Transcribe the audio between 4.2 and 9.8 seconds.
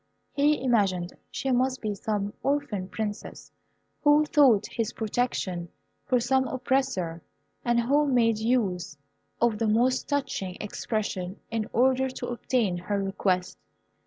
sought his protection from some oppressor, and who made use of the